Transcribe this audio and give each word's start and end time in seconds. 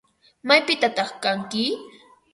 ¿Maypitataq 0.47 1.09
kanki? 1.23 1.65